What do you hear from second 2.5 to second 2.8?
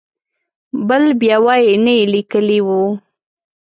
و.